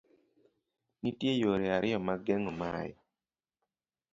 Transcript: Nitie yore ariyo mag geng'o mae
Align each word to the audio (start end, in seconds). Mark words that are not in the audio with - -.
Nitie 1.01 1.33
yore 1.41 1.65
ariyo 1.77 1.97
mag 2.07 2.19
geng'o 2.25 2.51
mae 2.59 2.91